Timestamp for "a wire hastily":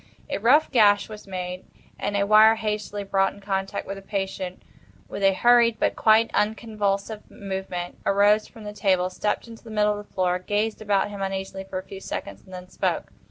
2.17-3.03